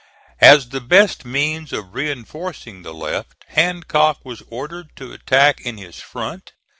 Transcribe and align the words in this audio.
As 0.39 0.69
the 0.69 0.81
best 0.81 1.25
means 1.25 1.71
of 1.71 1.93
reinforcing 1.93 2.81
the 2.81 2.91
left, 2.91 3.45
Hancock 3.49 4.17
was 4.23 4.41
ordered 4.49 4.89
to 4.95 5.11
attack 5.13 5.61
in 5.63 5.77
his 5.77 5.99
front. 5.99 6.53